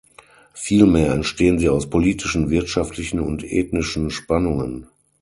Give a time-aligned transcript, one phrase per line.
[0.55, 4.87] Vielmehr entstehen sie aus politischen, wirtschaftlichen und ethnischen Spannungen.